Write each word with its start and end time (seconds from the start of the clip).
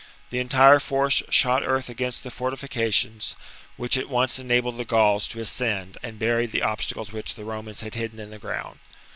The 0.31 0.39
entire 0.39 0.79
force 0.79 1.21
shot 1.29 1.61
earth 1.63 1.87
against 1.87 2.23
the 2.23 2.31
fortifications, 2.31 3.35
which 3.77 3.99
at 3.99 4.09
once 4.09 4.39
enabled 4.39 4.77
the 4.77 4.83
Gauls 4.83 5.27
to 5.27 5.39
ascend 5.39 5.99
and 6.01 6.17
buried 6.17 6.51
the 6.51 6.63
obstacles 6.63 7.11
which 7.11 7.35
the 7.35 7.45
Romans 7.45 7.81
had 7.81 7.93
hidden 7.93 8.19
in 8.19 8.31
the 8.31 8.39
ground. 8.39 8.79